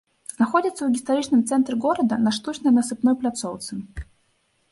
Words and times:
Знаходзіцца 0.35 0.75
ў 0.83 0.93
гістарычным 0.95 1.43
цэнтры 1.49 1.75
горада, 1.83 2.15
на 2.27 2.31
штучнай 2.37 2.75
насыпной 2.79 3.15
пляцоўцы. 3.25 3.71